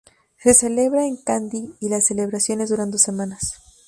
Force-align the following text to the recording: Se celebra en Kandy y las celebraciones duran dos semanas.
Se 0.39 0.55
celebra 0.55 1.05
en 1.05 1.15
Kandy 1.17 1.75
y 1.79 1.89
las 1.89 2.07
celebraciones 2.07 2.71
duran 2.71 2.89
dos 2.89 3.03
semanas. 3.03 3.53